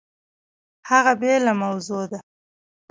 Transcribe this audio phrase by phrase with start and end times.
[0.89, 2.19] هغه بېله موضوع ده!